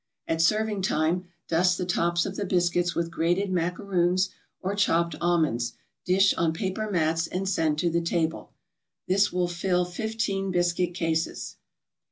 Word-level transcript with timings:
At 0.27 0.41
serving 0.41 0.81
time, 0.81 1.25
dust 1.47 1.77
the 1.77 1.85
tops 1.85 2.25
of 2.25 2.35
the 2.35 2.43
biscuits 2.43 2.95
with 2.95 3.11
grated 3.11 3.51
macaroons 3.51 4.31
or 4.59 4.73
chopped 4.73 5.13
almonds, 5.21 5.73
dish 6.05 6.33
on 6.33 6.53
paper 6.53 6.89
mats, 6.89 7.27
and 7.27 7.47
send 7.47 7.77
to 7.77 7.89
the 7.91 8.01
table. 8.01 8.51
This 9.07 9.31
will 9.31 9.47
fill 9.47 9.85
fifteen 9.85 10.49
biscuit 10.49 10.95
cases. 10.95 11.57